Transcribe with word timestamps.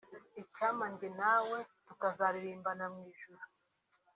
Icyampa 0.41 0.85
njye 0.91 1.07
nawe 1.21 1.57
tukazaririmbana 1.87 2.85
mu 2.93 2.99
ijuru 3.11 3.43